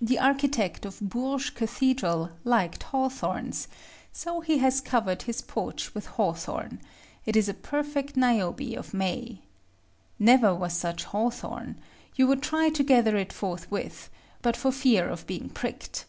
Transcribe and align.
The 0.00 0.18
architect 0.18 0.84
of 0.84 0.98
Bourges 0.98 1.50
Cathedral 1.50 2.30
liked 2.42 2.82
hawthorns; 2.82 3.68
so 4.12 4.40
he 4.40 4.58
has 4.58 4.80
covered 4.80 5.22
his 5.22 5.40
porch 5.40 5.94
with 5.94 6.06
hawthorn, 6.06 6.80
it 7.26 7.36
is 7.36 7.48
a 7.48 7.54
perfect 7.54 8.16
Niobe 8.16 8.76
of 8.76 8.92
May. 8.92 9.38
Never 10.18 10.52
was 10.52 10.72
such 10.72 11.04
hawthorn; 11.04 11.78
you 12.16 12.26
would 12.26 12.42
try 12.42 12.70
to 12.70 12.82
gather 12.82 13.16
it 13.16 13.32
forthwith, 13.32 14.10
but 14.42 14.56
for 14.56 14.72
fear 14.72 15.06
of 15.08 15.28
being 15.28 15.48
pricked. 15.48 16.06